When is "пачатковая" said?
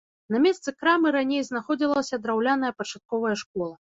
2.81-3.35